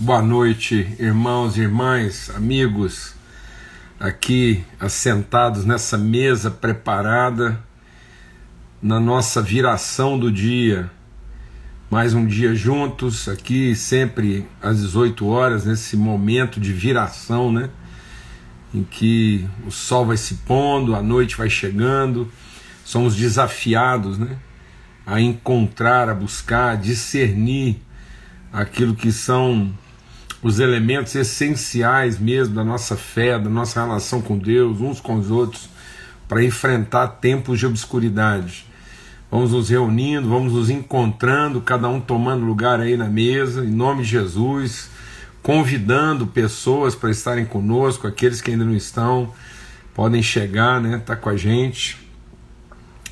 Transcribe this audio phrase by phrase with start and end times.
[0.00, 3.16] Boa noite, irmãos e irmãs, amigos,
[3.98, 7.58] aqui assentados nessa mesa preparada
[8.80, 10.88] na nossa viração do dia.
[11.90, 17.68] Mais um dia juntos, aqui sempre às 18 horas, nesse momento de viração, né?
[18.72, 22.30] Em que o sol vai se pondo, a noite vai chegando,
[22.84, 24.38] somos desafiados, né?
[25.04, 27.82] A encontrar, a buscar, a discernir
[28.52, 29.74] aquilo que são
[30.42, 35.30] os elementos essenciais mesmo da nossa fé, da nossa relação com Deus, uns com os
[35.30, 35.68] outros,
[36.28, 38.66] para enfrentar tempos de obscuridade.
[39.30, 44.02] Vamos nos reunindo, vamos nos encontrando, cada um tomando lugar aí na mesa, em nome
[44.02, 44.90] de Jesus,
[45.42, 49.32] convidando pessoas para estarem conosco, aqueles que ainda não estão,
[49.94, 51.98] podem chegar, né, tá com a gente.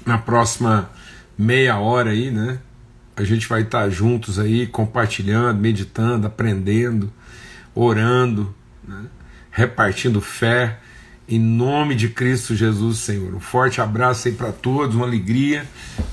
[0.07, 0.91] Na próxima
[1.37, 2.61] meia hora aí, né,
[3.17, 7.13] a gente vai estar juntos aí, compartilhando, meditando, aprendendo,
[7.77, 8.55] orando,
[8.89, 9.05] né?
[9.51, 10.79] repartindo fé,
[11.29, 13.35] em nome de Cristo Jesus, Senhor.
[13.35, 15.67] Um forte abraço aí para todos, uma alegria,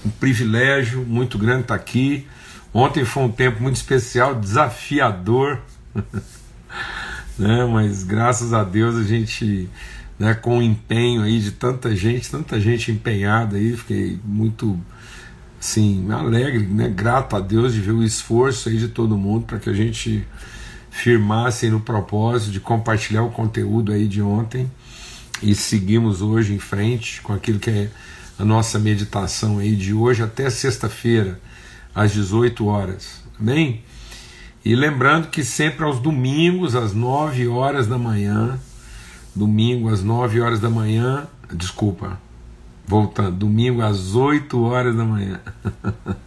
[0.06, 2.28] um privilégio muito grande estar aqui.
[2.74, 5.60] Ontem foi um tempo muito especial, desafiador,
[7.38, 7.66] né?
[7.66, 9.70] mas graças a Deus a gente,
[10.20, 14.80] né, com o empenho aí de tanta gente, tanta gente empenhada aí, fiquei muito
[15.60, 19.60] sim, alegre, né, grato a Deus de ver o esforço aí de todo mundo para
[19.60, 20.26] que a gente
[20.94, 24.70] firmasse no propósito de compartilhar o conteúdo aí de ontem
[25.42, 27.90] e seguimos hoje em frente com aquilo que é
[28.38, 31.42] a nossa meditação aí de hoje até sexta-feira
[31.96, 33.24] às 18 horas.
[33.40, 33.84] Amém?
[34.64, 38.60] E lembrando que sempre aos domingos às 9 horas da manhã,
[39.36, 42.20] domingo às 9 horas da manhã, desculpa,
[42.86, 45.40] Voltando, domingo às 8 horas da manhã.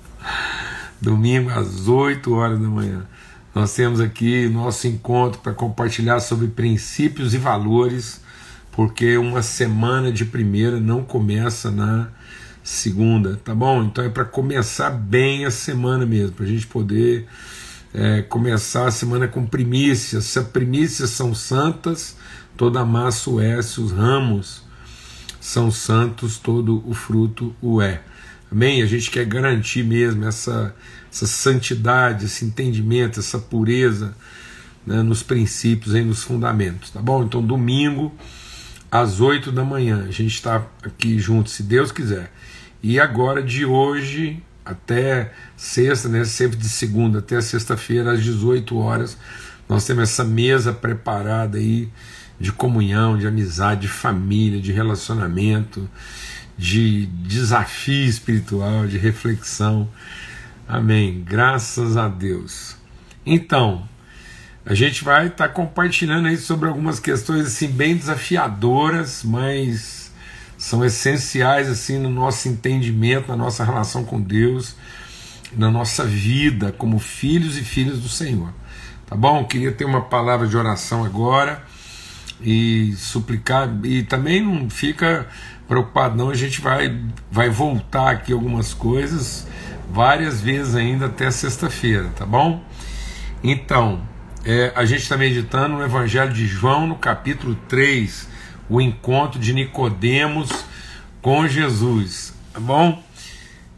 [1.01, 3.07] domingo às 8 horas da manhã.
[3.57, 8.21] Nós temos aqui nosso encontro para compartilhar sobre princípios e valores,
[8.71, 12.09] porque uma semana de primeira não começa na
[12.63, 13.83] segunda, tá bom?
[13.83, 17.27] Então é para começar bem a semana mesmo, para a gente poder
[17.95, 20.25] é, começar a semana com primícias.
[20.25, 22.15] Se as primícias são santas,
[22.59, 24.65] toda a massa o é, se os ramos
[25.41, 28.03] são santos, todo o fruto o é.
[28.51, 28.83] Amém?
[28.83, 30.75] A gente quer garantir mesmo essa,
[31.13, 34.15] essa santidade, esse entendimento, essa pureza
[34.87, 37.25] né, nos princípios e nos fundamentos, tá bom?
[37.25, 38.15] Então, domingo,
[38.91, 42.31] às oito da manhã, a gente está aqui junto, se Deus quiser.
[42.83, 49.17] E agora, de hoje até sexta, né, sempre de segunda até sexta-feira, às 18 horas,
[49.69, 51.89] nós temos essa mesa preparada aí
[52.39, 55.89] de comunhão, de amizade, de família, de relacionamento,
[56.57, 59.89] de desafio espiritual, de reflexão.
[60.67, 61.23] Amém.
[61.25, 62.77] Graças a Deus.
[63.25, 63.87] Então,
[64.65, 70.13] a gente vai estar tá compartilhando aí sobre algumas questões assim bem desafiadoras, mas
[70.59, 74.75] são essenciais assim no nosso entendimento, na nossa relação com Deus,
[75.57, 78.53] na nossa vida como filhos e filhas do Senhor.
[79.07, 79.45] Tá bom?
[79.45, 81.63] Queria ter uma palavra de oração agora
[82.41, 85.29] e suplicar e também não fica
[85.69, 87.01] preocupado não a gente vai
[87.31, 89.47] vai voltar aqui algumas coisas
[89.91, 92.63] várias vezes ainda até sexta-feira tá bom?
[93.43, 94.01] Então
[94.45, 98.29] é, a gente está meditando no Evangelho de João no capítulo 3
[98.69, 100.51] o encontro de Nicodemos
[101.21, 103.03] com Jesus tá bom?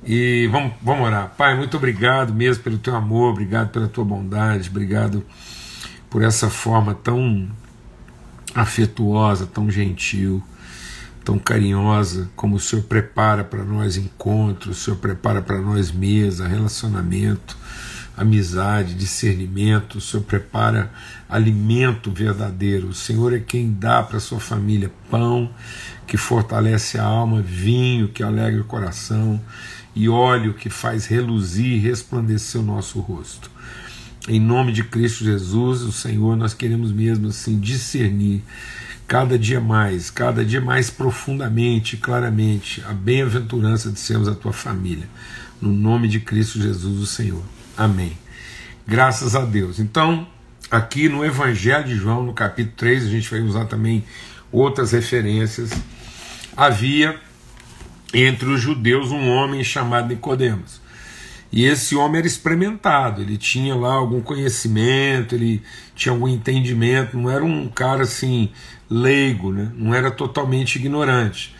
[0.05, 1.33] E vamos, vamos orar.
[1.37, 5.25] Pai muito obrigado mesmo pelo teu amor obrigado pela tua bondade obrigado
[6.11, 7.49] por essa forma tão
[8.55, 10.43] afetuosa, tão gentil,
[11.29, 16.49] tão carinhosa, como o Senhor prepara para nós encontros, o Senhor prepara para nós mesa,
[16.49, 17.55] relacionamento,
[18.17, 20.91] amizade, discernimento, o Senhor prepara
[21.29, 22.89] alimento verdadeiro.
[22.89, 25.51] O Senhor é quem dá para sua família pão
[26.07, 29.39] que fortalece a alma, vinho que alegra o coração
[29.95, 33.51] e óleo que faz reluzir e resplandecer o nosso rosto.
[34.27, 38.43] Em nome de Cristo Jesus, o Senhor, nós queremos mesmo assim discernir
[39.09, 45.09] cada dia mais, cada dia mais profundamente, claramente, a bem-aventurança de sermos a tua família.
[45.63, 47.43] No nome de Cristo Jesus, o Senhor.
[47.75, 48.13] Amém.
[48.87, 49.79] Graças a Deus.
[49.79, 50.29] Então,
[50.71, 54.05] aqui no Evangelho de João, no capítulo 3, a gente vai usar também
[54.53, 55.71] outras referências.
[56.55, 57.19] Havia
[58.13, 60.83] entre os judeus um homem chamado Nicodemos.
[61.51, 65.63] E esse homem era experimentado, ele tinha lá algum conhecimento, ele
[65.95, 68.51] tinha algum entendimento, não era um cara assim
[68.91, 69.73] leigo, né?
[69.75, 71.55] não era totalmente ignorante.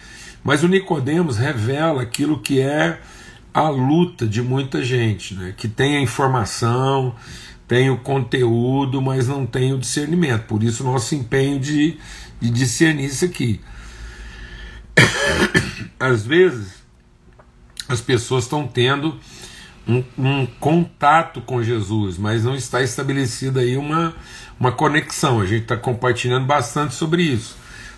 [0.45, 3.01] Mas o Nicodemos revela aquilo que é
[3.53, 5.55] a luta de muita gente, né?
[5.57, 7.15] que tem a informação,
[7.67, 10.45] tem o conteúdo, mas não tem o discernimento.
[10.45, 11.99] Por isso, nosso empenho de,
[12.41, 13.61] de discernir isso aqui.
[15.99, 16.79] Às vezes,
[17.89, 19.19] as pessoas estão tendo
[19.89, 24.15] um, um, contato com Jesus, mas não está estabelecida aí uma,
[24.61, 25.41] uma conexão.
[25.41, 27.57] A gente está compartilhando bastante sobre isso.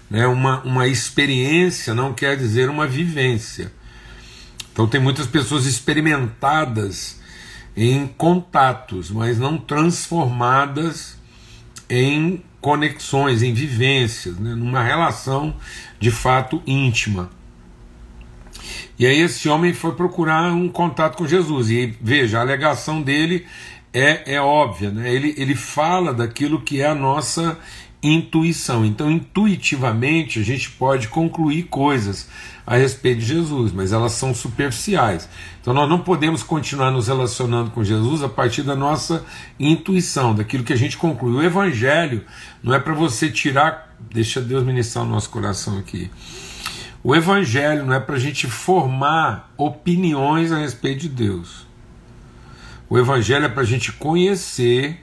[0.08, 0.26] Né?
[0.26, 3.72] Uma, uma experiência não quer dizer uma vivência.
[4.72, 7.20] Então, tem muitas pessoas experimentadas
[7.76, 11.18] em contatos, mas não transformadas
[11.88, 15.54] em conexões, em vivências, né, numa relação
[15.98, 17.30] de fato íntima.
[18.98, 21.70] E aí esse homem foi procurar um contato com Jesus.
[21.70, 23.46] E veja, a alegação dele
[23.92, 25.12] é, é óbvia, né?
[25.12, 27.58] ele, ele fala daquilo que é a nossa
[28.02, 28.84] intuição.
[28.84, 32.28] Então, intuitivamente, a gente pode concluir coisas
[32.66, 35.28] a respeito de Jesus, mas elas são superficiais.
[35.60, 39.24] Então, nós não podemos continuar nos relacionando com Jesus a partir da nossa
[39.58, 41.32] intuição, daquilo que a gente conclui.
[41.32, 42.24] O Evangelho
[42.62, 43.94] não é para você tirar.
[44.12, 46.10] Deixa Deus ministrar o nosso coração aqui.
[47.02, 51.66] O Evangelho não é para a gente formar opiniões a respeito de Deus.
[52.88, 55.00] O Evangelho é para a gente conhecer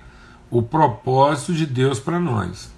[0.49, 2.71] o propósito de Deus para nós.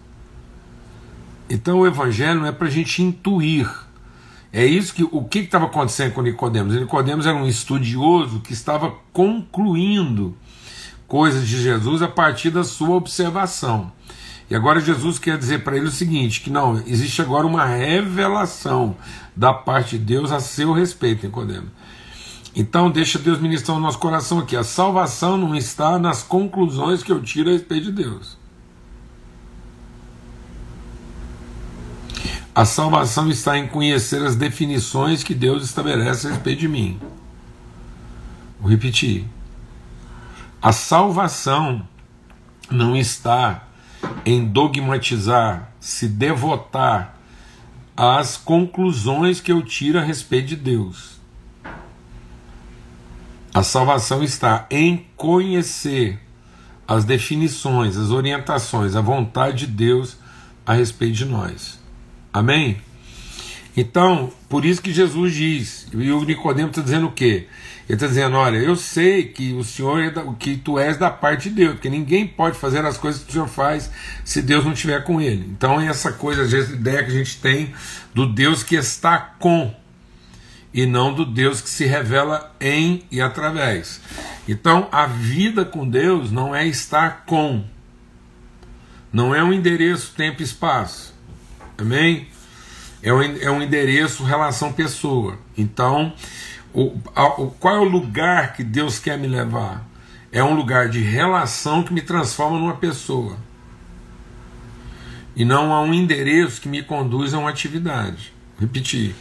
[1.49, 3.67] Então o evangelho não é para a gente intuir.
[4.53, 6.75] É isso que o que estava acontecendo com Nicodemos?
[6.75, 10.35] Nicodemos era um estudioso que estava concluindo
[11.07, 13.91] coisas de Jesus a partir da sua observação.
[14.49, 18.95] E agora Jesus quer dizer para ele o seguinte: que não, existe agora uma revelação
[19.35, 21.69] da parte de Deus a seu respeito, Nicodemos.
[22.55, 24.55] Então deixa Deus ministrar o nosso coração aqui.
[24.55, 28.37] A salvação não está nas conclusões que eu tiro a respeito de Deus.
[32.53, 36.99] A salvação está em conhecer as definições que Deus estabelece a respeito de mim.
[38.59, 39.25] Vou repetir.
[40.61, 41.87] A salvação
[42.69, 43.68] não está
[44.29, 47.17] em dogmatizar, se devotar
[47.97, 51.19] às conclusões que eu tiro a respeito de Deus.
[53.51, 56.19] A salvação está em conhecer
[56.87, 60.17] as definições, as orientações, a vontade de Deus
[60.63, 61.79] a respeito de nós.
[62.31, 62.77] Amém?
[63.75, 67.47] Então, por isso que Jesus diz, e o Nicodemo está dizendo o quê?
[67.89, 71.09] Ele está dizendo: olha, eu sei que o Senhor é da, que tu és da
[71.09, 73.89] parte de Deus, porque ninguém pode fazer as coisas que o Senhor faz
[74.23, 75.49] se Deus não estiver com ele.
[75.49, 77.73] Então, essa coisa, às vezes, a ideia que a gente tem
[78.13, 79.73] do Deus que está com,
[80.71, 83.99] e não do Deus que se revela em e através.
[84.47, 87.65] Então, a vida com Deus não é estar com,
[89.11, 91.11] não é um endereço, tempo e espaço.
[91.75, 92.27] Amém?
[93.01, 95.39] É um, é um endereço, relação pessoa.
[95.57, 96.13] Então,
[96.73, 99.87] o, a, o, qual é o lugar que Deus quer me levar?
[100.31, 103.37] É um lugar de relação que me transforma numa pessoa.
[105.35, 108.33] E não a um endereço que me conduz a uma atividade.
[108.59, 109.15] Repetir.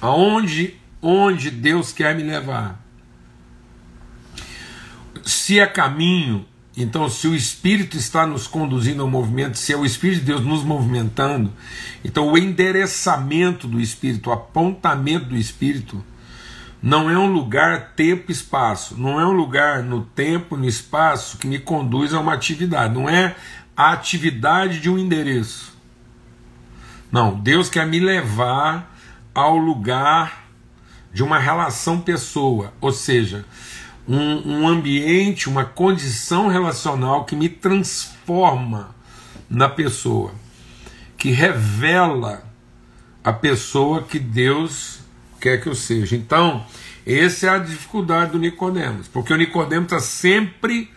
[0.00, 2.80] Aonde onde Deus quer me levar?
[5.24, 9.84] Se é caminho, então, se o Espírito está nos conduzindo ao movimento, se é o
[9.84, 11.52] Espírito de Deus nos movimentando,
[12.02, 16.02] então o endereçamento do Espírito, o apontamento do Espírito,
[16.82, 21.46] não é um lugar, tempo, espaço, não é um lugar no tempo, no espaço que
[21.46, 23.36] me conduz a uma atividade, não é
[23.76, 25.76] a atividade de um endereço.
[27.10, 28.96] Não, Deus quer me levar
[29.34, 30.46] ao lugar
[31.12, 33.44] de uma relação pessoa, ou seja,
[34.12, 38.94] um, um ambiente, uma condição relacional que me transforma
[39.48, 40.34] na pessoa,
[41.16, 42.44] que revela
[43.24, 45.00] a pessoa que Deus
[45.40, 46.14] quer que eu seja.
[46.14, 46.66] Então,
[47.06, 50.90] essa é a dificuldade do Nicodemos, porque o Nicodemos está sempre,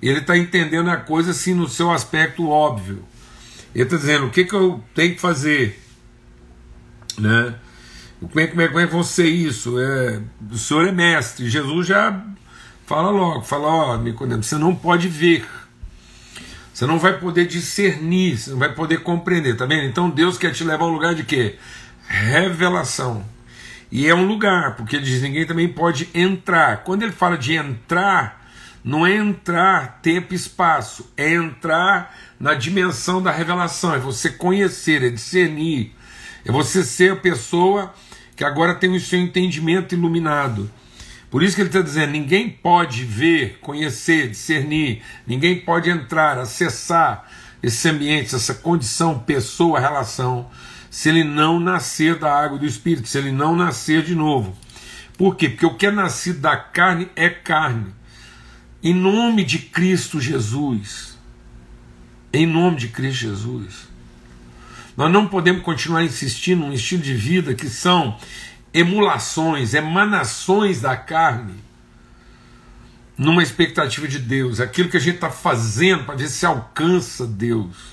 [0.00, 3.04] ele está entendendo a coisa assim no seu aspecto óbvio.
[3.74, 5.78] Ele está dizendo o que, que eu tenho que fazer,
[7.18, 7.54] né?
[8.18, 9.78] Como é, como é, como é que vão ser isso?
[9.78, 11.50] É, o Senhor é mestre.
[11.50, 12.24] Jesus já
[12.92, 15.48] Fala logo, fala, ó, Nicodemo, você não pode ver.
[16.74, 19.84] Você não vai poder discernir, você não vai poder compreender, tá vendo?
[19.84, 21.56] Então Deus quer te levar a um lugar de quê?
[22.06, 23.24] Revelação.
[23.90, 26.84] E é um lugar, porque ele diz: ninguém também pode entrar.
[26.84, 28.46] Quando ele fala de entrar,
[28.84, 35.02] não é entrar tempo e espaço, é entrar na dimensão da revelação, é você conhecer,
[35.02, 35.94] é discernir,
[36.44, 37.94] é você ser a pessoa
[38.36, 40.70] que agora tem o seu entendimento iluminado.
[41.32, 47.26] Por isso que ele está dizendo: ninguém pode ver, conhecer, discernir, ninguém pode entrar, acessar
[47.62, 50.50] esse ambiente, essa condição, pessoa, relação,
[50.90, 54.54] se ele não nascer da água do Espírito, se ele não nascer de novo.
[55.16, 55.48] Por quê?
[55.48, 57.94] Porque o que é nascido da carne é carne.
[58.82, 61.18] Em nome de Cristo Jesus.
[62.30, 63.88] Em nome de Cristo Jesus.
[64.94, 68.18] Nós não podemos continuar insistindo num estilo de vida que são
[68.72, 71.54] emulações, emanações da carne,
[73.16, 77.92] numa expectativa de Deus, aquilo que a gente está fazendo para ver se alcança Deus.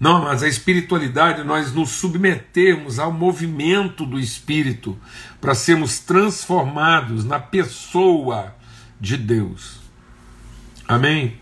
[0.00, 4.96] Não, mas a espiritualidade, nós nos submetemos ao movimento do Espírito
[5.40, 8.54] para sermos transformados na pessoa
[9.00, 9.80] de Deus.
[10.86, 11.38] Amém?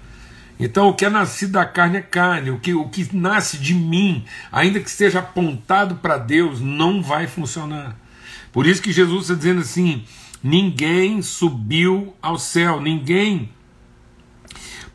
[0.59, 3.75] Então, o que é nascido da carne é carne, o que, o que nasce de
[3.75, 7.95] mim, ainda que seja apontado para Deus, não vai funcionar.
[8.57, 10.03] Por isso que Jesus está dizendo assim:
[10.43, 13.51] ninguém subiu ao céu, ninguém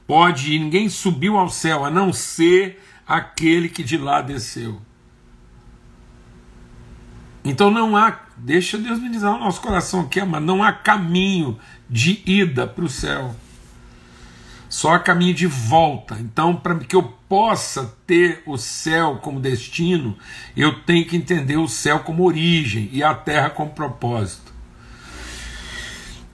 [0.08, 4.82] pode ninguém subiu ao céu, a não ser aquele que de lá desceu.
[7.46, 11.60] Então não há, deixa Deus me dizer o nosso coração aqui, mas não há caminho
[11.88, 13.36] de ida para o céu.
[14.72, 16.16] Só há caminho de volta.
[16.22, 20.18] Então, para que eu possa ter o céu como destino,
[20.56, 24.54] eu tenho que entender o céu como origem e a terra como propósito.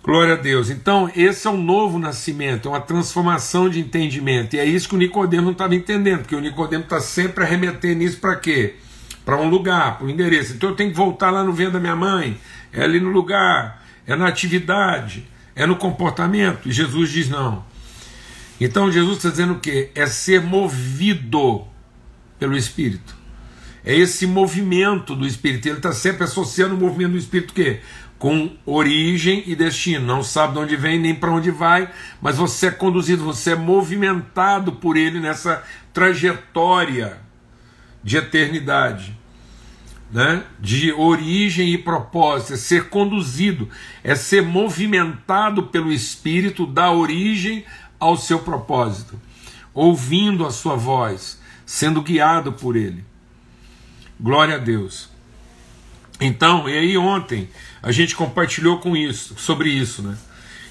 [0.03, 0.69] Glória a Deus.
[0.69, 4.55] Então, esse é um novo nascimento, é uma transformação de entendimento.
[4.55, 8.03] E é isso que o Nicodemo não estava entendendo, porque o Nicodemo está sempre arremetendo
[8.03, 8.75] isso para quê?
[9.25, 10.53] Para um lugar, para um endereço.
[10.53, 12.37] Então eu tenho que voltar lá no vento da minha mãe,
[12.71, 16.69] é ali no lugar, é na atividade, é no comportamento.
[16.69, 17.65] E Jesus diz não.
[18.59, 19.91] Então Jesus está dizendo o quê?
[19.93, 21.65] É ser movido
[22.39, 23.15] pelo Espírito.
[23.85, 25.67] É esse movimento do Espírito.
[25.67, 27.81] Ele está sempre associando o movimento do Espírito quê?
[28.17, 30.05] com origem e destino.
[30.05, 31.89] Não sabe de onde vem nem para onde vai,
[32.21, 37.17] mas você é conduzido, você é movimentado por ele nessa trajetória
[38.03, 39.15] de eternidade.
[40.09, 40.41] Né?
[40.57, 43.67] de origem e propósito, é ser conduzido,
[44.01, 47.65] é ser movimentado pelo Espírito da origem
[47.99, 49.19] ao seu propósito,
[49.73, 53.03] ouvindo a sua voz, sendo guiado por ele.
[54.19, 55.09] Glória a Deus.
[56.19, 57.49] Então, e aí ontem
[57.81, 60.17] a gente compartilhou com isso, sobre isso, né?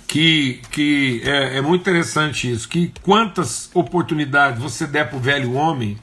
[0.08, 5.54] Que, que é, é muito interessante isso, que quantas oportunidades você der para o velho
[5.54, 5.98] homem,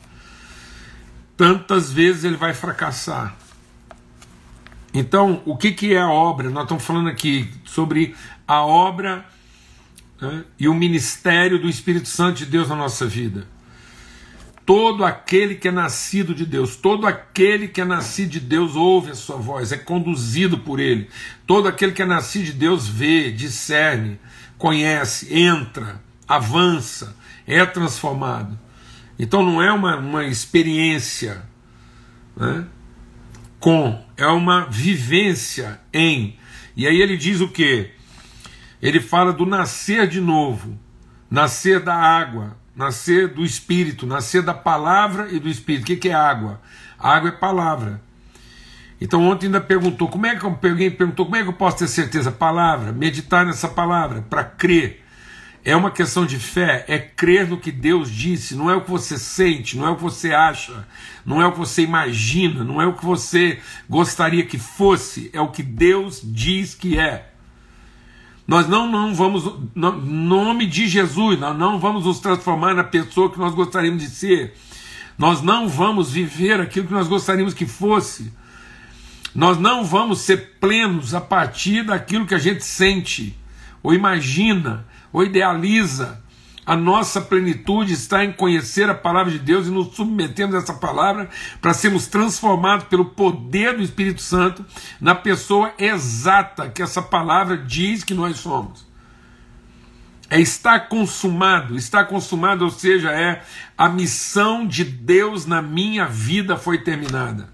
[1.37, 3.35] tantas vezes ele vai fracassar.
[4.93, 6.49] Então, o que, que é a obra?
[6.49, 8.15] Nós estamos falando aqui sobre
[8.47, 9.25] a obra
[10.23, 13.45] né, e o ministério do Espírito Santo de Deus na nossa vida.
[14.65, 19.11] Todo aquele que é nascido de Deus, todo aquele que é nascido de Deus ouve
[19.11, 21.09] a sua voz, é conduzido por ele.
[21.45, 24.17] Todo aquele que é nascido de Deus vê, discerne,
[24.57, 28.57] conhece, entra, avança, é transformado.
[29.19, 31.43] Então não é uma, uma experiência
[32.37, 32.65] né,
[33.59, 36.37] com, é uma vivência em.
[36.77, 37.91] E aí ele diz o que?
[38.83, 40.77] Ele fala do nascer de novo,
[41.31, 45.93] nascer da água, nascer do Espírito, nascer da palavra e do Espírito.
[45.93, 46.61] O que, é água?
[46.99, 48.01] água é palavra.
[48.99, 51.87] Então ontem ainda perguntou, como é que alguém perguntou como é que eu posso ter
[51.87, 52.29] certeza?
[52.29, 55.01] Palavra, meditar nessa palavra, para crer.
[55.63, 58.91] É uma questão de fé, é crer no que Deus disse, não é o que
[58.91, 60.85] você sente, não é o que você acha,
[61.25, 65.39] não é o que você imagina, não é o que você gostaria que fosse, é
[65.39, 67.32] o que Deus diz que é.
[68.47, 73.31] Nós não, não vamos, no nome de Jesus, nós não vamos nos transformar na pessoa
[73.31, 74.53] que nós gostaríamos de ser.
[75.17, 78.33] Nós não vamos viver aquilo que nós gostaríamos que fosse.
[79.33, 83.35] Nós não vamos ser plenos a partir daquilo que a gente sente,
[83.81, 86.22] ou imagina, ou idealiza.
[86.65, 90.73] A nossa plenitude está em conhecer a palavra de Deus e nos submetemos a essa
[90.73, 91.29] palavra
[91.59, 94.65] para sermos transformados pelo poder do Espírito Santo
[94.99, 98.87] na pessoa exata que essa palavra diz que nós somos.
[100.29, 103.43] É estar consumado, está consumado, ou seja, é
[103.77, 107.51] a missão de Deus na minha vida foi terminada.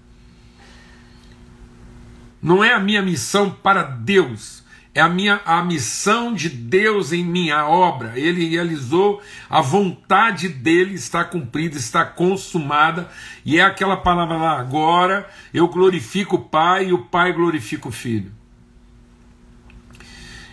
[2.40, 4.62] Não é a minha missão para Deus,
[4.94, 8.18] é a minha a missão de Deus em minha obra.
[8.18, 13.08] Ele realizou, a vontade dele está cumprida, está consumada,
[13.44, 17.92] e é aquela palavra lá, agora eu glorifico o Pai e o Pai glorifica o
[17.92, 18.32] Filho.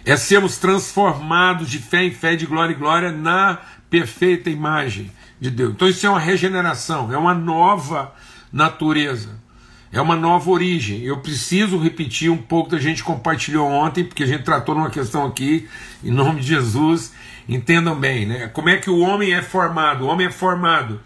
[0.05, 5.49] É sermos transformados de fé em fé, de glória em glória, na perfeita imagem de
[5.49, 5.73] Deus.
[5.73, 8.13] Então isso é uma regeneração, é uma nova
[8.51, 9.46] natureza.
[9.91, 11.01] É uma nova origem.
[11.01, 15.25] Eu preciso repetir um pouco da gente compartilhou ontem, porque a gente tratou numa questão
[15.25, 15.67] aqui,
[16.03, 17.13] em nome de Jesus.
[17.47, 18.47] Entendam bem, né?
[18.47, 20.03] Como é que o homem é formado?
[20.03, 20.99] O homem é formado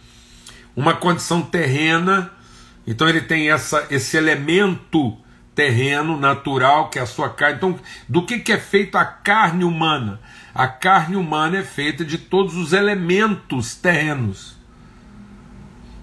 [0.75, 2.31] uma condição terrena,
[2.87, 5.17] então ele tem essa, esse elemento
[5.53, 7.57] terreno, natural, que é a sua carne.
[7.57, 10.19] Então, do que, que é feita a carne humana?
[10.53, 14.57] A carne humana é feita de todos os elementos terrenos.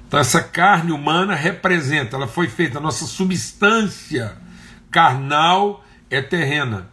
[0.08, 4.34] Então, essa carne humana representa, ela foi feita, a nossa substância
[4.90, 6.88] carnal é terrena.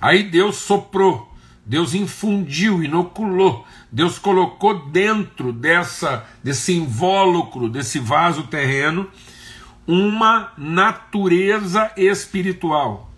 [0.00, 1.30] Aí Deus soprou,
[1.64, 9.10] Deus infundiu, inoculou, Deus colocou dentro dessa desse invólucro, desse vaso terreno,
[9.86, 13.10] uma natureza espiritual.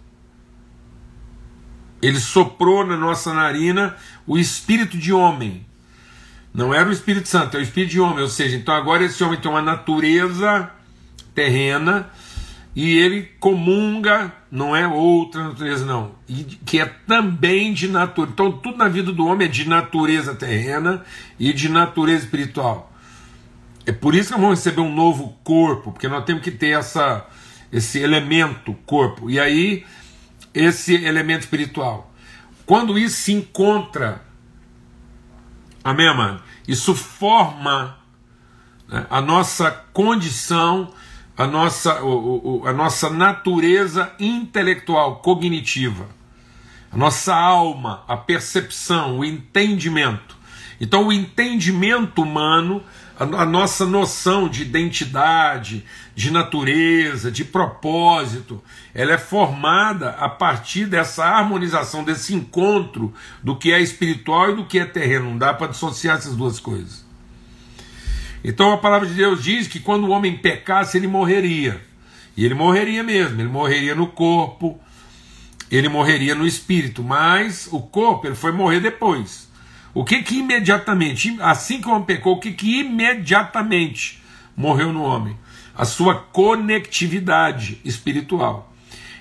[2.02, 3.94] Ele soprou na nossa narina
[4.26, 5.64] o espírito de homem.
[6.54, 8.22] Não era o Espírito Santo, é o espírito de homem.
[8.22, 10.70] Ou seja, então agora esse homem tem uma natureza
[11.34, 12.08] terrena
[12.76, 18.32] e ele comunga, não é outra natureza, não, e que é também de natureza.
[18.32, 21.04] Então, tudo na vida do homem é de natureza terrena
[21.38, 22.92] e de natureza espiritual.
[23.86, 27.26] É por isso que vamos receber um novo corpo, porque nós temos que ter essa,
[27.70, 29.30] esse elemento corpo.
[29.30, 29.84] E aí,
[30.52, 32.12] esse elemento espiritual.
[32.66, 34.22] Quando isso se encontra,
[35.82, 36.42] amém, amado?
[36.66, 37.96] Isso forma
[38.88, 40.92] né, a nossa condição,
[41.36, 46.08] a nossa, o, o, a nossa natureza intelectual, cognitiva,
[46.90, 50.36] a nossa alma, a percepção, o entendimento.
[50.80, 52.82] Então, o entendimento humano
[53.18, 55.84] a, nossa noção de identidade,
[56.16, 63.72] de natureza, de propósito, ela é formada a partir dessa harmonização, desse encontro do que
[63.72, 65.30] é espiritual e do que é terreno.
[65.30, 67.04] Não dá para dissociar essas duas coisas.
[68.42, 71.80] Então a palavra de Deus diz que quando o homem pecasse, ele morreria.
[72.36, 74.78] E ele morreria mesmo, ele morreria no corpo,
[75.70, 79.48] ele morreria no espírito, mas o corpo ele foi morrer depois.
[79.94, 84.20] O que que imediatamente, assim que pecou, o que que imediatamente
[84.56, 85.38] morreu no homem?
[85.74, 88.74] A sua conectividade espiritual.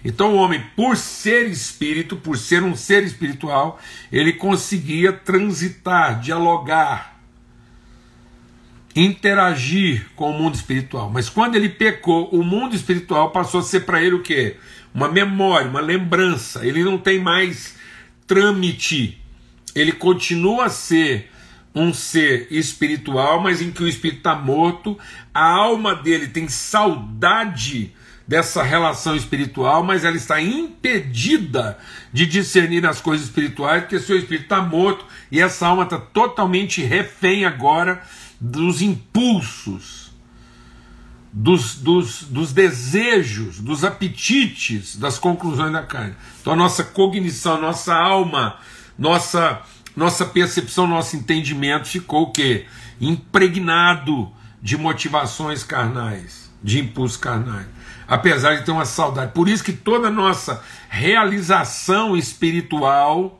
[0.03, 3.79] Então o homem, por ser espírito, por ser um ser espiritual,
[4.11, 7.19] ele conseguia transitar, dialogar,
[8.95, 11.09] interagir com o mundo espiritual.
[11.09, 14.57] Mas quando ele pecou, o mundo espiritual passou a ser para ele o quê?
[14.93, 16.65] Uma memória, uma lembrança.
[16.65, 17.75] Ele não tem mais
[18.27, 19.22] trâmite
[19.75, 21.31] ele continua a ser
[21.75, 24.97] um ser espiritual, mas em que o espírito está morto,
[25.33, 27.91] a alma dele tem saudade
[28.27, 31.77] dessa relação espiritual, mas ela está impedida
[32.11, 36.81] de discernir as coisas espirituais, porque seu espírito está morto e essa alma está totalmente
[36.81, 38.01] refém agora
[38.39, 40.13] dos impulsos,
[41.31, 46.15] dos, dos, dos desejos, dos apetites, das conclusões da carne.
[46.39, 48.57] Então a nossa cognição, a nossa alma
[48.97, 49.61] nossa
[49.95, 52.65] nossa percepção, nosso entendimento ficou o quê?
[52.99, 57.67] Impregnado de motivações carnais, de impulsos carnais.
[58.07, 59.31] Apesar de ter uma saudade.
[59.33, 63.39] Por isso que toda nossa realização espiritual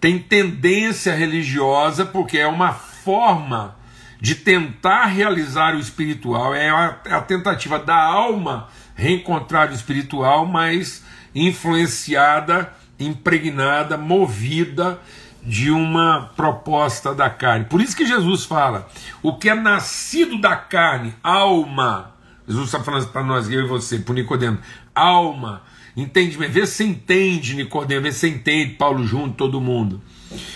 [0.00, 3.76] tem tendência religiosa, porque é uma forma
[4.20, 10.44] de tentar realizar o espiritual, é a, é a tentativa da alma reencontrar o espiritual,
[10.44, 15.00] mas influenciada impregnada, movida
[15.42, 17.64] de uma proposta da carne.
[17.66, 18.88] Por isso que Jesus fala:
[19.22, 22.14] o que é nascido da carne, alma.
[22.46, 24.58] Jesus está falando para nós, eu e você, por Nicodemo,
[24.94, 25.62] alma,
[25.94, 26.52] entendimento.
[26.52, 30.00] Vê se entende, Nicodemo, vê se entende, Paulo junto, todo mundo.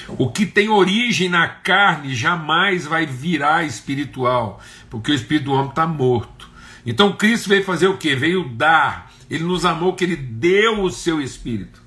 [0.09, 5.69] O que tem origem na carne jamais vai virar espiritual, porque o espírito do homem
[5.69, 6.51] está morto.
[6.85, 8.15] Então Cristo veio fazer o que?
[8.15, 9.13] Veio dar.
[9.31, 11.82] Ele nos amou que ele deu o seu espírito.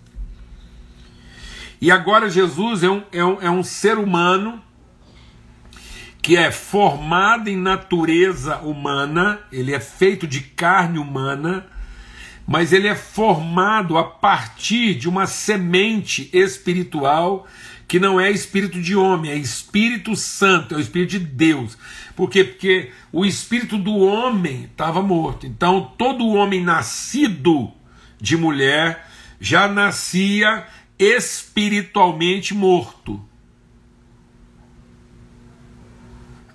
[1.82, 4.62] E agora Jesus é um, é um, é um ser humano
[6.22, 11.68] que é formado em natureza humana, ele é feito de carne humana,
[12.48, 17.46] mas ele é formado a partir de uma semente espiritual
[17.88, 21.78] que não é espírito de homem, é Espírito Santo, é o Espírito de Deus.
[22.16, 22.44] Por quê?
[22.44, 25.46] Porque o espírito do homem estava morto.
[25.46, 27.72] Então, todo homem nascido
[28.20, 29.06] de mulher
[29.40, 30.66] já nascia
[30.98, 33.24] espiritualmente morto.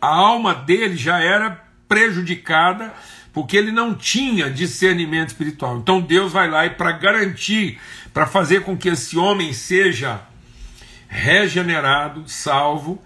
[0.01, 2.95] A alma dele já era prejudicada
[3.33, 5.79] porque ele não tinha discernimento espiritual.
[5.79, 7.79] Então Deus vai lá e para garantir,
[8.13, 10.23] para fazer com que esse homem seja
[11.09, 13.03] regenerado, salvo,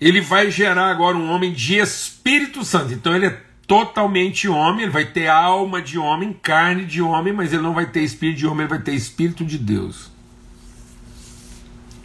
[0.00, 2.92] ele vai gerar agora um homem de Espírito Santo.
[2.94, 7.52] Então ele é totalmente homem, ele vai ter alma de homem, carne de homem, mas
[7.52, 10.10] ele não vai ter espírito de homem, ele vai ter espírito de Deus.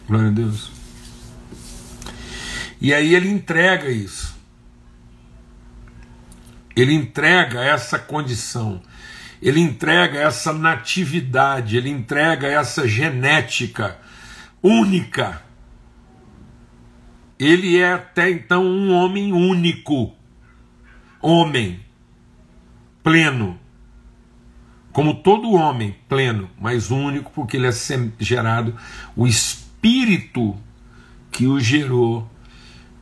[0.08, 0.72] Glória a Deus.
[2.82, 4.36] E aí ele entrega isso.
[6.76, 8.82] Ele entrega essa condição.
[9.42, 14.00] ele entrega essa natividade, ele entrega essa genética
[14.62, 15.42] única.
[17.38, 20.16] Ele é até então um homem único,
[21.22, 21.82] homem,
[23.04, 23.60] pleno,
[24.94, 27.72] como todo homem pleno, mas único, porque ele é
[28.18, 28.78] gerado,
[29.14, 29.63] o Espírito
[31.32, 32.30] que o gerou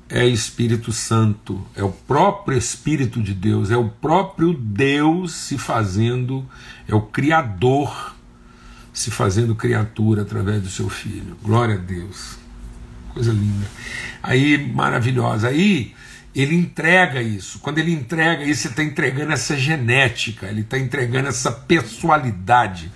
[0.10, 6.46] é Espírito Santo, é o próprio Espírito de Deus, é o próprio Deus se fazendo,
[6.88, 8.16] é o Criador
[8.94, 11.38] se fazendo criatura através do seu Filho.
[11.42, 12.38] Glória a Deus.
[13.14, 13.68] Coisa linda.
[14.22, 15.48] Aí, maravilhosa.
[15.48, 15.94] Aí,
[16.36, 17.60] ele entrega isso.
[17.60, 22.92] Quando ele entrega isso, ele está entregando essa genética, ele está entregando essa pessoalidade,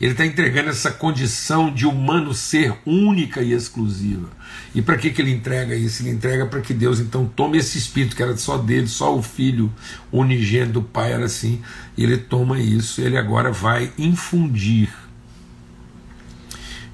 [0.00, 4.28] ele está entregando essa condição de humano ser única e exclusiva.
[4.74, 6.02] E para que, que ele entrega isso?
[6.02, 9.22] Ele entrega para que Deus então tome esse espírito que era só dele, só o
[9.22, 9.72] filho
[10.12, 11.60] unigênito do Pai era assim,
[11.96, 14.88] ele toma isso, ele agora vai infundir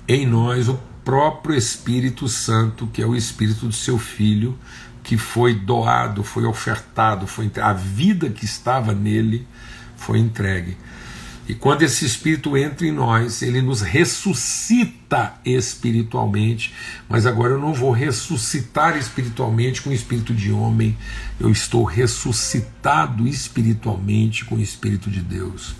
[0.09, 4.59] em nós o próprio Espírito Santo, que é o Espírito do seu Filho,
[5.03, 9.47] que foi doado, foi ofertado, foi a vida que estava nele
[9.97, 10.77] foi entregue.
[11.47, 16.73] E quando esse Espírito entra em nós, ele nos ressuscita espiritualmente.
[17.09, 20.97] Mas agora eu não vou ressuscitar espiritualmente com o espírito de homem,
[21.39, 25.75] eu estou ressuscitado espiritualmente com o Espírito de Deus.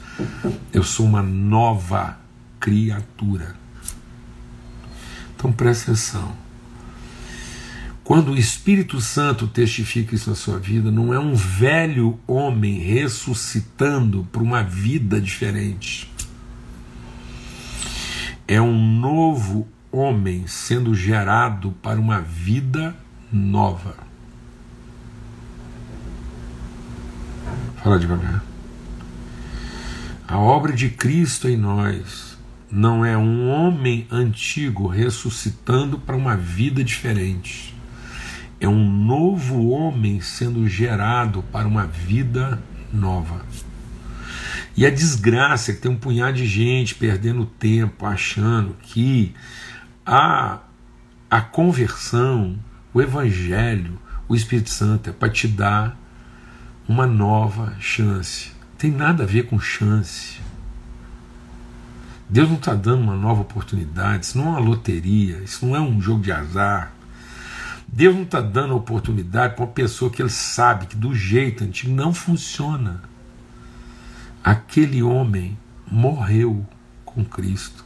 [0.73, 2.19] Eu sou uma nova
[2.61, 3.57] criatura.
[5.35, 6.44] Então presta atenção.
[8.05, 14.29] Quando o Espírito Santo testifica isso na sua vida, não é um velho homem ressuscitando
[14.31, 16.13] para uma vida diferente.
[18.47, 22.95] É um novo homem sendo gerado para uma vida
[23.33, 23.97] nova.
[27.83, 28.45] Fala devagar.
[30.29, 32.37] A obra de Cristo em nós
[32.71, 37.74] não é um homem antigo ressuscitando para uma vida diferente
[38.65, 43.45] é um novo homem sendo gerado para uma vida nova.
[44.77, 49.35] E a desgraça é que tem um punhado de gente perdendo tempo achando que
[50.05, 50.61] a,
[51.31, 52.59] a conversão,
[52.93, 55.97] o Evangelho, o Espírito Santo é para te dar
[56.89, 58.51] uma nova chance.
[58.79, 60.41] Tem nada a ver com chance.
[62.31, 65.81] Deus não está dando uma nova oportunidade, isso não é uma loteria, isso não é
[65.81, 66.94] um jogo de azar.
[67.87, 71.93] Deus não está dando oportunidade para uma pessoa que ele sabe que do jeito antigo
[71.93, 73.03] não funciona.
[74.43, 75.57] Aquele homem
[75.91, 76.67] morreu
[77.05, 77.85] com Cristo.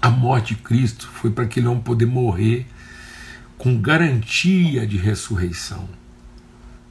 [0.00, 2.66] A morte de Cristo foi para aquele homem poder morrer
[3.58, 5.88] com garantia de ressurreição.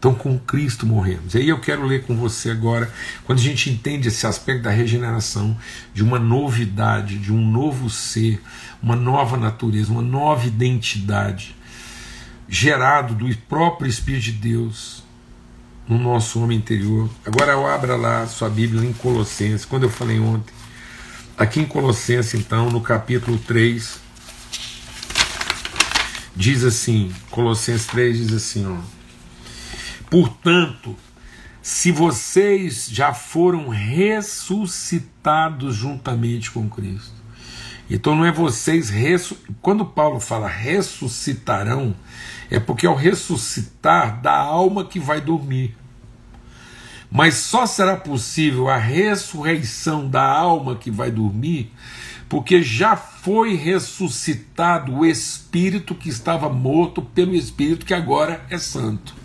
[0.05, 1.33] Então, com Cristo morremos.
[1.33, 4.69] E aí eu quero ler com você agora, quando a gente entende esse aspecto da
[4.69, 5.57] regeneração,
[5.95, 8.39] de uma novidade, de um novo ser,
[8.83, 11.55] uma nova natureza, uma nova identidade,
[12.47, 15.03] gerado do próprio Espírito de Deus
[15.89, 17.09] no nosso homem interior.
[17.25, 20.53] Agora eu abra lá sua Bíblia em Colossenses, quando eu falei ontem.
[21.35, 23.99] Aqui em Colossenses, então, no capítulo 3,
[26.35, 28.94] diz assim, Colossenses 3 diz assim, ó.
[30.09, 30.95] Portanto,
[31.61, 37.15] se vocês já foram ressuscitados juntamente com Cristo,
[37.89, 38.91] então não é vocês
[39.61, 41.95] quando Paulo fala ressuscitarão,
[42.49, 45.75] é porque ao ressuscitar da alma que vai dormir.
[47.11, 51.71] Mas só será possível a ressurreição da alma que vai dormir,
[52.27, 59.15] porque já foi ressuscitado o espírito que estava morto pelo espírito que agora é santo.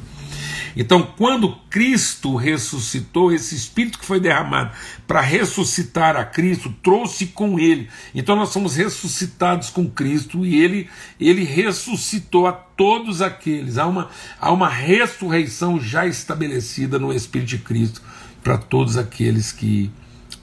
[0.76, 4.72] Então, quando Cristo ressuscitou, esse Espírito que foi derramado
[5.06, 7.88] para ressuscitar a Cristo, trouxe com ele.
[8.14, 13.78] Então, nós somos ressuscitados com Cristo e ele, ele ressuscitou a todos aqueles.
[13.78, 18.02] Há uma, há uma ressurreição já estabelecida no Espírito de Cristo
[18.42, 19.90] para todos aqueles que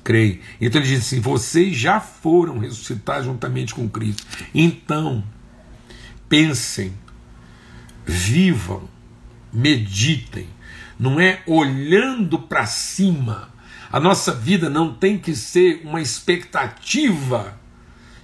[0.03, 0.39] creem.
[0.59, 4.25] Então, ele diz assim: vocês já foram ressuscitados juntamente com Cristo.
[4.53, 5.23] Então,
[6.29, 6.93] pensem,
[8.05, 8.96] vivam
[9.51, 10.47] meditem,
[10.99, 13.49] não é olhando para cima.
[13.91, 17.57] A nossa vida não tem que ser uma expectativa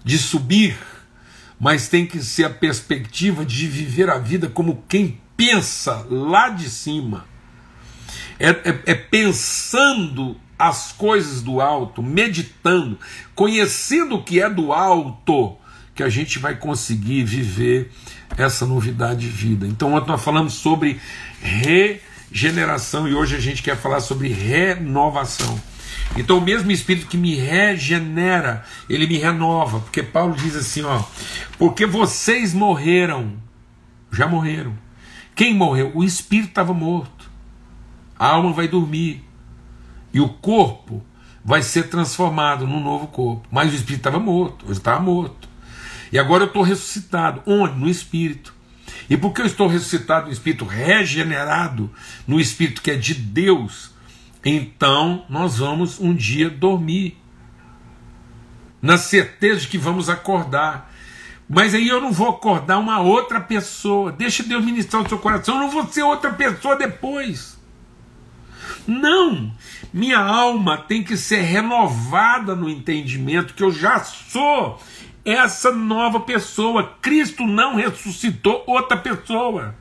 [0.04, 0.78] de subir,
[1.60, 6.70] mas tem que ser a perspectiva de viver a vida como quem pensa lá de
[6.70, 7.26] cima.
[8.40, 12.98] É, é, é pensando as coisas do alto, meditando,
[13.36, 15.58] conhecendo o que é do alto,
[15.96, 17.92] que a gente vai conseguir viver
[18.38, 19.68] essa novidade de vida.
[19.68, 21.00] Então, ontem nós falamos sobre
[21.40, 25.60] regeneração e hoje a gente quer falar sobre renovação.
[26.16, 31.04] Então, o mesmo Espírito que me regenera, ele me renova, porque Paulo diz assim: ó,
[31.58, 33.34] porque vocês morreram,
[34.12, 34.74] já morreram.
[35.36, 35.92] Quem morreu?
[35.96, 37.30] O Espírito estava morto,
[38.18, 39.24] a alma vai dormir,
[40.14, 41.04] e o corpo
[41.44, 43.48] vai ser transformado num novo corpo.
[43.52, 45.53] Mas o Espírito estava morto, eu estava morto.
[46.14, 47.42] E agora eu estou ressuscitado.
[47.44, 47.80] Onde?
[47.80, 48.54] No Espírito.
[49.10, 51.92] E porque eu estou ressuscitado no Espírito, regenerado
[52.28, 53.92] no Espírito que é de Deus,
[54.46, 57.18] então nós vamos um dia dormir,
[58.80, 60.94] na certeza de que vamos acordar.
[61.50, 64.12] Mas aí eu não vou acordar uma outra pessoa.
[64.12, 65.56] Deixa Deus ministrar o seu coração.
[65.56, 67.58] Eu não vou ser outra pessoa depois.
[68.88, 69.52] Não!
[69.94, 74.82] Minha alma tem que ser renovada no entendimento que eu já sou
[75.24, 76.98] essa nova pessoa.
[77.00, 79.76] Cristo não ressuscitou outra pessoa.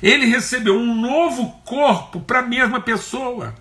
[0.00, 3.52] Ele recebeu um novo corpo para a mesma pessoa.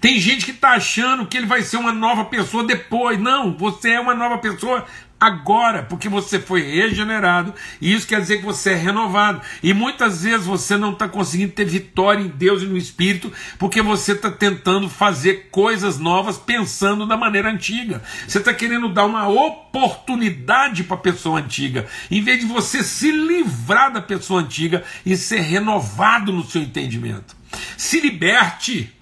[0.00, 3.18] Tem gente que está achando que ele vai ser uma nova pessoa depois.
[3.20, 4.84] Não, você é uma nova pessoa
[5.18, 9.40] agora, porque você foi regenerado, e isso quer dizer que você é renovado.
[9.62, 13.80] E muitas vezes você não está conseguindo ter vitória em Deus e no Espírito, porque
[13.80, 18.02] você está tentando fazer coisas novas pensando da maneira antiga.
[18.28, 23.10] Você está querendo dar uma oportunidade para a pessoa antiga, em vez de você se
[23.10, 27.34] livrar da pessoa antiga e ser renovado no seu entendimento.
[27.76, 28.94] Se liberte,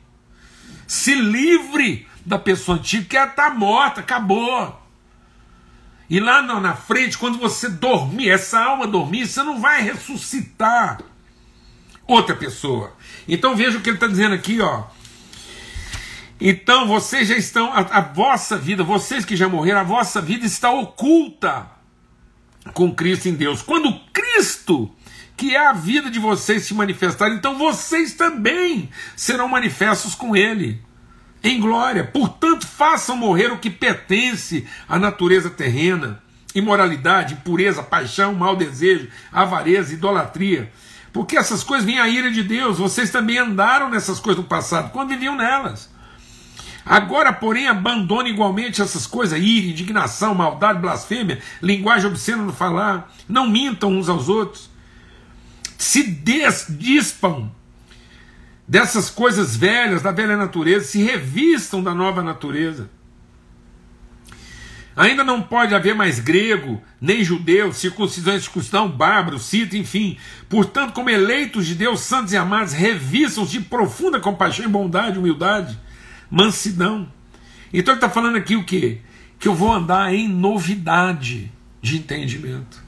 [0.87, 4.84] se livre da pessoa antiga, que ela está morta, acabou.
[6.09, 11.01] E lá na frente, quando você dormir, essa alma dormir, você não vai ressuscitar
[12.07, 12.93] outra pessoa.
[13.27, 14.85] Então veja o que ele está dizendo aqui, ó.
[16.41, 20.45] Então vocês já estão, a, a, vossa vida, vocês que já morreram, a vossa vida
[20.45, 21.71] está oculta
[22.75, 23.63] com Cristo em Deus.
[23.63, 24.91] Quando Cristo,
[25.37, 30.83] que é a vida de vocês, se manifestar, então vocês também serão manifestos com Ele
[31.45, 32.03] em glória.
[32.03, 36.23] Portanto, façam morrer o que pertence à natureza terrena:
[36.55, 40.73] imoralidade, impureza, paixão, mau desejo, avareza, idolatria.
[41.13, 42.79] Porque essas coisas vêm à ira de Deus.
[42.79, 45.93] Vocês também andaram nessas coisas no passado, quando viviam nelas.
[46.85, 53.13] Agora, porém, abandone igualmente essas coisas: ira, indignação, maldade, blasfêmia, linguagem obscena no falar.
[53.29, 54.71] Não mintam uns aos outros.
[55.77, 57.51] Se desdispam
[58.67, 62.91] dessas coisas velhas, da velha natureza, se revistam da nova natureza.
[64.97, 70.17] Ainda não pode haver mais grego, nem judeu, circuncisão e circuncisão, bárbaro, cita, enfim.
[70.49, 75.77] Portanto, como eleitos de Deus, santos e amados, revistam-se de profunda compaixão bondade, humildade,
[76.31, 77.09] mansidão.
[77.73, 79.01] Então ele está falando aqui o quê?
[79.37, 81.51] Que eu vou andar em novidade
[81.83, 82.84] de entendimento.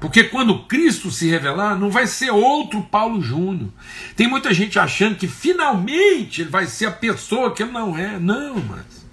[0.00, 3.70] Porque quando Cristo se revelar, não vai ser outro Paulo Júnior.
[4.14, 8.18] Tem muita gente achando que finalmente ele vai ser a pessoa que ele não é.
[8.18, 9.08] Não, mas.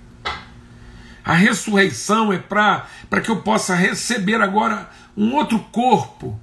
[1.24, 2.88] A ressurreição é para
[3.24, 6.39] que eu possa receber agora um outro corpo,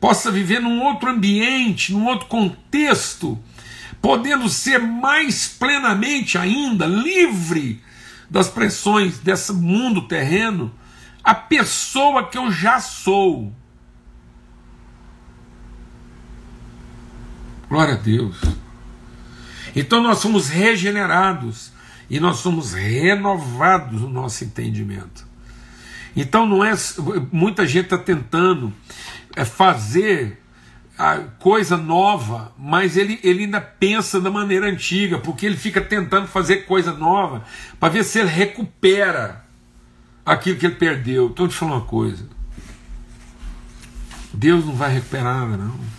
[0.00, 3.38] possa viver num outro ambiente, num outro contexto,
[4.02, 7.80] podendo ser mais plenamente ainda livre
[8.28, 10.74] das pressões desse mundo terreno,
[11.22, 13.52] a pessoa que eu já sou.
[17.68, 18.36] Glória a Deus.
[19.74, 21.72] Então nós somos regenerados
[22.08, 25.26] e nós somos renovados no nosso entendimento.
[26.16, 26.72] Então não é
[27.30, 28.72] muita gente está tentando
[29.34, 30.40] é, fazer
[30.98, 36.26] a coisa nova, mas ele, ele ainda pensa da maneira antiga, porque ele fica tentando
[36.26, 37.44] fazer coisa nova
[37.78, 39.44] para ver se ele recupera
[40.24, 41.26] aquilo que ele perdeu.
[41.26, 42.26] Então, eu te falar uma coisa:
[44.32, 45.95] Deus não vai recuperar nada, não.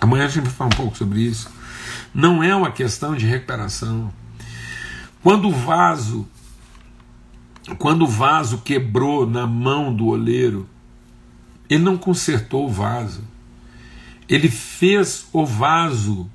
[0.00, 1.50] Amanhã a gente vai falar um pouco sobre isso.
[2.14, 4.12] Não é uma questão de recuperação.
[5.22, 6.26] Quando o vaso,
[7.78, 10.68] quando o vaso quebrou na mão do oleiro,
[11.68, 13.24] ele não consertou o vaso.
[14.28, 16.30] Ele fez o vaso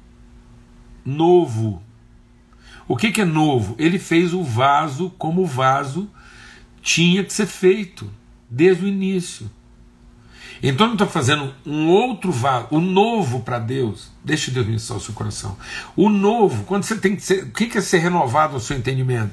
[1.05, 1.81] novo.
[2.87, 3.75] O que, que é novo?
[3.77, 6.09] Ele fez o vaso como o vaso
[6.81, 8.11] tinha que ser feito
[8.49, 9.49] desde o início.
[10.63, 14.11] Então não está fazendo um outro vaso, o novo para Deus.
[14.23, 15.57] Deixa Deus ministrar o seu coração.
[15.95, 17.45] O novo, quando você tem que ser.
[17.45, 19.31] O que é ser renovado ao seu entendimento?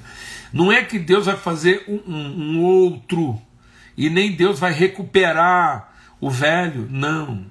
[0.53, 3.41] Não é que Deus vai fazer um, um, um outro,
[3.97, 6.89] e nem Deus vai recuperar o velho.
[6.91, 7.45] Não.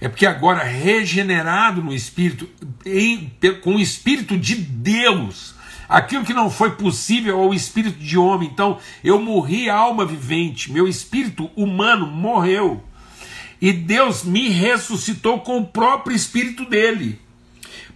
[0.00, 2.48] É porque agora, regenerado no Espírito,
[2.84, 5.54] em, com o Espírito de Deus,
[5.88, 8.50] aquilo que não foi possível ao espírito de homem.
[8.52, 12.82] Então, eu morri alma vivente, meu espírito humano morreu.
[13.60, 17.18] E Deus me ressuscitou com o próprio Espírito dele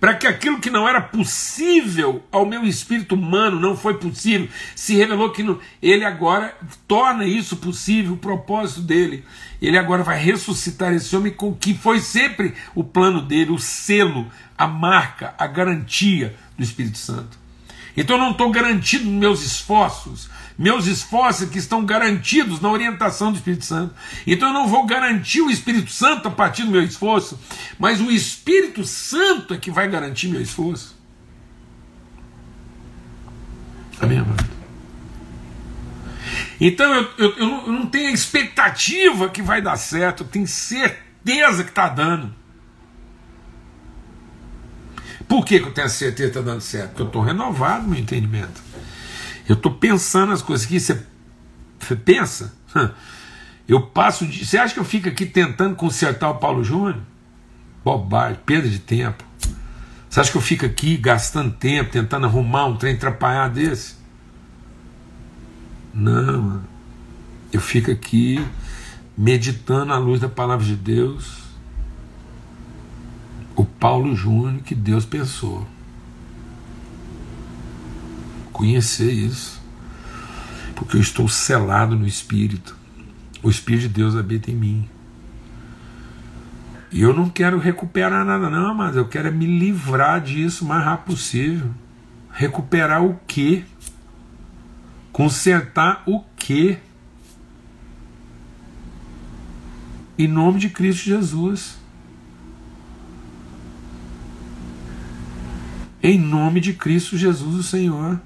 [0.01, 4.94] para que aquilo que não era possível ao meu espírito humano não foi possível, se
[4.94, 9.25] revelou que não, ele agora torna isso possível, o propósito dele.
[9.61, 14.27] Ele agora vai ressuscitar esse homem com que foi sempre o plano dele, o selo,
[14.57, 17.37] a marca, a garantia do Espírito Santo.
[17.97, 23.31] Então eu não estou garantido nos meus esforços, meus esforços que estão garantidos na orientação
[23.31, 23.94] do Espírito Santo.
[24.27, 27.38] Então eu não vou garantir o Espírito Santo a partir do meu esforço,
[27.79, 30.99] mas o Espírito Santo é que vai garantir meu esforço.
[34.01, 34.49] Amém, amado?
[36.61, 41.71] Então eu, eu, eu, não, tenho expectativa que vai dar certo, eu tenho certeza que
[41.71, 42.35] está dando.
[45.29, 46.88] Por que, que eu tenho certeza que está dando certo?
[46.88, 48.61] Porque eu estou renovado no meu entendimento.
[49.49, 51.03] Eu estou pensando as coisas você,
[51.81, 52.55] você pensa?
[53.67, 54.47] Eu passo de.
[54.47, 57.01] Você acha que eu fico aqui tentando consertar o Paulo Júnior?
[57.85, 59.25] Bobagem, perda de tempo.
[60.09, 63.97] Você acha que eu fico aqui gastando tempo, tentando arrumar um trem atrapalhado desse?
[65.93, 66.65] Não, mano.
[67.53, 68.43] Eu fico aqui
[69.17, 71.43] meditando à luz da palavra de Deus.
[73.55, 75.67] O Paulo Júnior que Deus pensou
[78.59, 79.62] conhecer isso,
[80.75, 82.77] porque eu estou selado no Espírito.
[83.40, 84.88] O Espírito de Deus habita em mim.
[86.90, 90.85] E eu não quero recuperar nada, não, mas eu quero me livrar disso o mais
[90.85, 91.71] rápido possível.
[92.33, 93.64] Recuperar o quê?
[95.12, 96.79] Consertar o quê?
[100.18, 101.79] Em nome de Cristo Jesus.
[106.03, 108.21] Em nome de Cristo Jesus, o Senhor.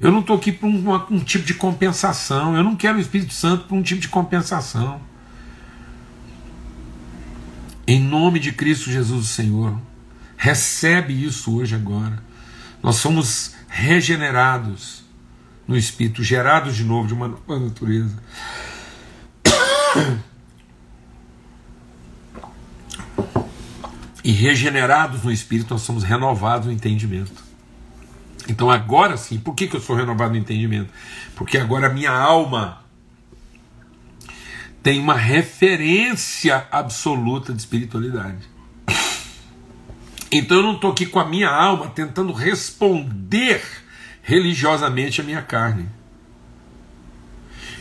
[0.00, 2.54] Eu não estou aqui para um, um, tipo de compensação.
[2.54, 5.00] Eu não quero o Espírito Santo para um tipo de compensação.
[7.86, 9.78] Em nome de Cristo Jesus, o Senhor,
[10.36, 12.22] recebe isso hoje, agora.
[12.82, 15.04] Nós somos regenerados
[15.66, 18.16] no Espírito, gerados de novo de uma nova natureza.
[24.22, 27.45] E regenerados no Espírito, nós somos renovados no entendimento.
[28.48, 30.92] Então agora sim, por que, que eu sou renovado no entendimento?
[31.34, 32.84] Porque agora a minha alma
[34.82, 38.48] tem uma referência absoluta de espiritualidade.
[40.30, 43.62] Então eu não estou aqui com a minha alma tentando responder
[44.22, 45.88] religiosamente a minha carne.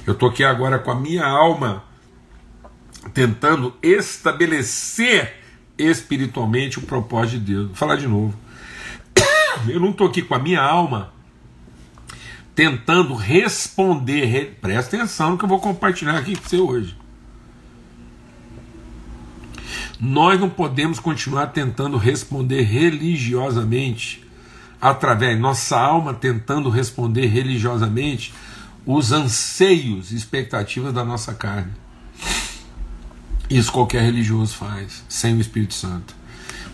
[0.06, 1.84] Eu estou aqui agora com a minha alma
[3.14, 5.42] tentando estabelecer
[5.78, 7.68] espiritualmente o propósito de Deus.
[7.68, 8.45] Vou falar de novo.
[9.68, 11.14] Eu não estou aqui com a minha alma
[12.56, 14.58] tentando responder.
[14.62, 16.98] Presta atenção no que eu vou compartilhar aqui com você hoje.
[20.00, 24.26] Nós não podemos continuar tentando responder religiosamente,
[24.82, 28.34] através nossa alma tentando responder religiosamente
[28.86, 31.72] os anseios expectativas da nossa carne.
[33.50, 36.16] Isso qualquer religioso faz, sem o Espírito Santo.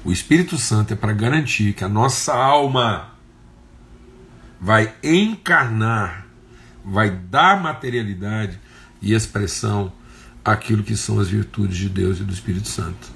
[0.03, 3.11] O Espírito Santo é para garantir que a nossa alma
[4.59, 6.25] vai encarnar,
[6.83, 8.59] vai dar materialidade
[8.99, 9.91] e expressão
[10.43, 13.11] àquilo que são as virtudes de Deus e do Espírito Santo.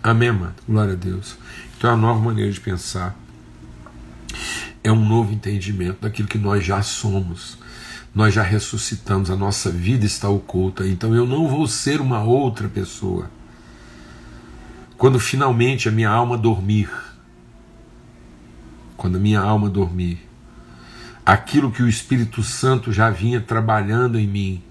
[0.00, 0.54] Amém, amado?
[0.68, 1.36] Glória a Deus.
[1.76, 3.16] Então é uma nova maneira de pensar.
[4.84, 7.58] É um novo entendimento daquilo que nós já somos.
[8.14, 10.86] Nós já ressuscitamos, a nossa vida está oculta.
[10.86, 13.28] Então eu não vou ser uma outra pessoa
[15.00, 16.90] quando finalmente a minha alma dormir,
[18.98, 20.28] quando a minha alma dormir,
[21.24, 24.62] aquilo que o Espírito Santo já vinha trabalhando em mim,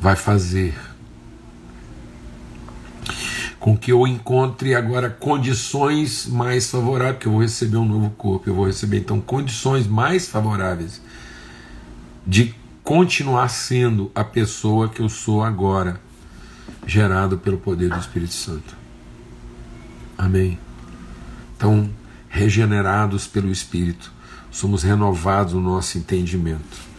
[0.00, 0.74] vai fazer
[3.60, 8.50] com que eu encontre agora condições mais favoráveis, porque eu vou receber um novo corpo,
[8.50, 11.00] eu vou receber então condições mais favoráveis
[12.26, 16.00] de continuar sendo a pessoa que eu sou agora
[16.86, 18.76] gerado pelo poder do Espírito Santo.
[20.16, 20.58] Amém.
[21.56, 21.90] Então,
[22.28, 24.12] regenerados pelo Espírito,
[24.50, 26.92] somos renovados no nosso entendimento.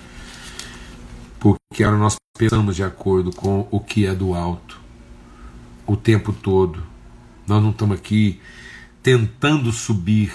[1.40, 4.80] Porque agora nós pensamos de acordo com o que é do alto,
[5.86, 6.82] o tempo todo.
[7.46, 8.40] Nós não estamos aqui
[9.02, 10.34] tentando subir,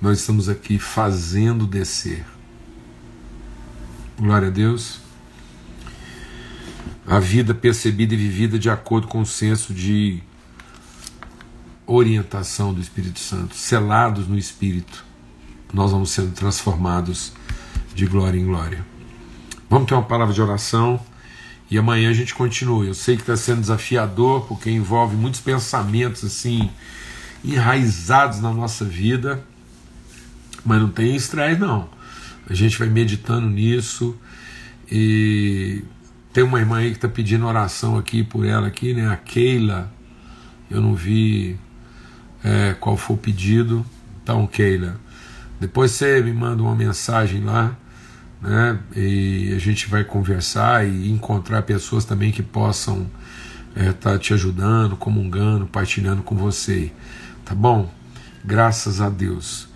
[0.00, 2.24] nós estamos aqui fazendo descer.
[4.18, 5.03] Glória a Deus
[7.06, 10.22] a vida percebida e vivida de acordo com o senso de
[11.86, 15.04] orientação do Espírito Santo, selados no Espírito,
[15.72, 17.32] nós vamos sendo transformados
[17.94, 18.84] de glória em glória.
[19.68, 21.00] Vamos ter uma palavra de oração
[21.70, 22.84] E amanhã a gente continua.
[22.84, 26.70] Eu sei que está sendo desafiador, porque envolve muitos pensamentos assim
[27.42, 29.44] enraizados na nossa vida,
[30.64, 31.88] mas não tem estresse, não.
[32.48, 34.16] A gente vai meditando nisso
[34.90, 35.82] e
[36.34, 39.08] tem uma irmã aí que está pedindo oração aqui por ela aqui, né?
[39.08, 39.88] A Keila.
[40.68, 41.56] Eu não vi
[42.42, 43.86] é, qual foi o pedido.
[44.20, 44.96] Então, Keila,
[45.60, 47.76] depois você me manda uma mensagem lá,
[48.42, 48.80] né?
[48.96, 53.08] E a gente vai conversar e encontrar pessoas também que possam
[53.76, 56.90] estar é, tá te ajudando, comungando, partilhando com você.
[57.44, 57.88] Tá bom?
[58.44, 59.68] Graças a Deus.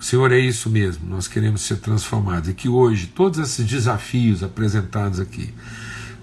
[0.00, 2.48] O Senhor é isso mesmo, nós queremos ser transformados.
[2.48, 5.52] E que hoje, todos esses desafios apresentados aqui,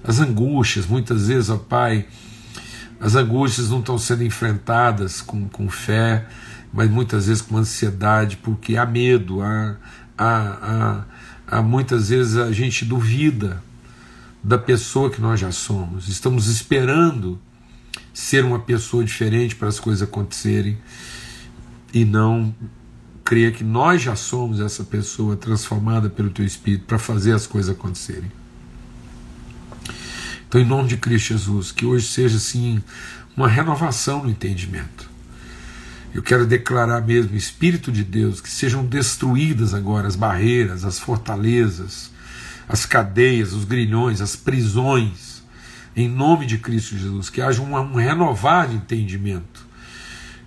[0.08, 2.06] as angústias, muitas vezes, ó Pai,
[3.00, 6.28] as angústias não estão sendo enfrentadas com, com fé,
[6.72, 9.78] mas muitas vezes com ansiedade, porque há medo, há,
[10.18, 13.64] há, há, há muitas vezes a gente duvida
[14.44, 16.08] da pessoa que nós já somos.
[16.08, 17.40] Estamos esperando
[18.14, 20.78] ser uma pessoa diferente para as coisas acontecerem
[21.94, 22.54] e não
[23.24, 27.76] crer que nós já somos essa pessoa transformada pelo teu Espírito para fazer as coisas
[27.76, 28.32] acontecerem.
[30.56, 32.82] Então, em nome de Cristo Jesus, que hoje seja assim
[33.36, 35.10] uma renovação no entendimento.
[36.14, 42.10] Eu quero declarar mesmo, Espírito de Deus, que sejam destruídas agora as barreiras, as fortalezas,
[42.70, 45.44] as cadeias, os grilhões, as prisões,
[45.94, 49.68] em nome de Cristo Jesus, que haja um, um renovar de entendimento,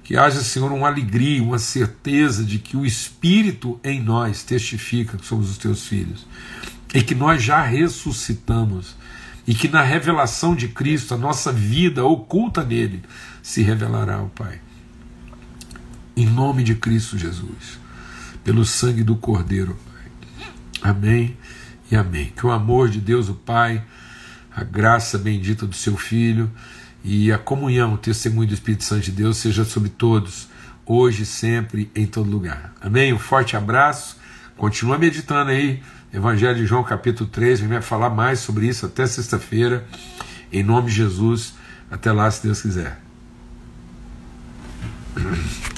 [0.03, 5.27] que haja, Senhor, uma alegria, uma certeza de que o Espírito em nós testifica que
[5.27, 6.27] somos os teus filhos.
[6.95, 8.97] E que nós já ressuscitamos
[9.49, 13.03] e que na revelação de Cristo a nossa vida oculta nele
[13.43, 14.61] se revelará ao Pai.
[16.15, 17.79] Em nome de Cristo Jesus,
[18.45, 20.91] pelo sangue do Cordeiro, Pai.
[20.91, 21.35] Amém
[21.91, 22.31] e amém.
[22.37, 23.83] Que o amor de Deus, o Pai,
[24.55, 26.53] a graça bendita do seu Filho
[27.03, 30.47] e a comunhão, o testemunho do Espírito Santo de Deus seja sobre todos,
[30.85, 32.75] hoje, sempre, em todo lugar.
[32.83, 33.15] Amém?
[33.15, 34.19] Um forte abraço.
[34.59, 35.83] Continua meditando aí
[36.13, 39.87] Evangelho de João, capítulo 3, a gente vai falar mais sobre isso até sexta-feira.
[40.51, 41.55] Em nome de Jesus,
[41.91, 42.99] até lá, se Deus quiser.